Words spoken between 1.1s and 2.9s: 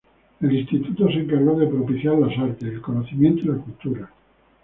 encargó de propiciar las artes, el